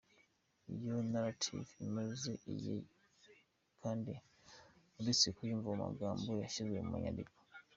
[0.75, 2.75] Iyo narrative imaze igihe
[3.81, 4.13] kandi
[4.99, 7.35] uretse kuyumva mu magambo yanashyizwe mu nyandiko.